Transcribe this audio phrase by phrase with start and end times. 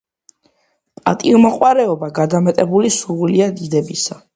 [1.03, 4.25] პატივმოყვარეობა გადამეტებული სურვილია დიდებისა.